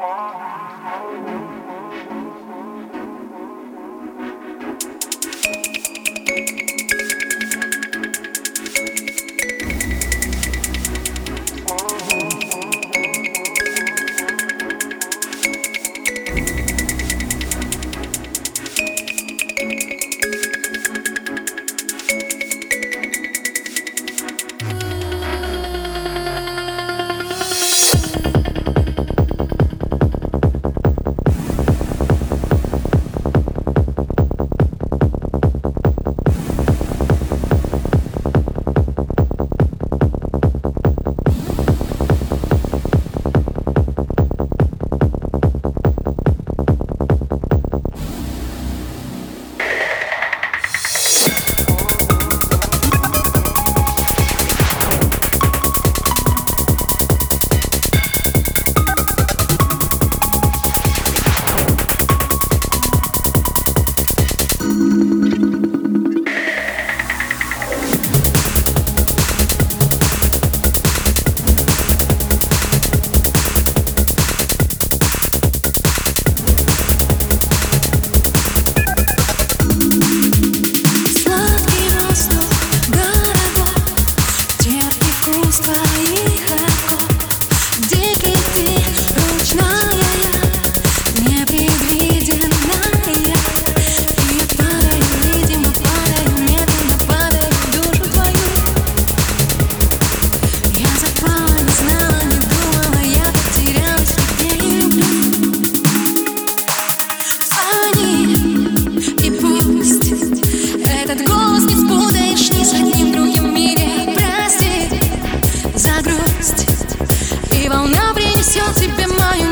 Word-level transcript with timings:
Oh, 0.00 0.57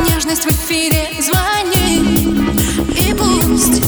нежность 0.06 0.44
в 0.44 0.50
эфире. 0.52 1.08
Звони 1.20 1.98
и 2.96 3.14
пусть 3.14 3.82